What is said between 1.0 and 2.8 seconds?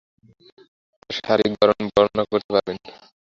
শারীরিক গড়ন বর্ণনা করতে পারবেন?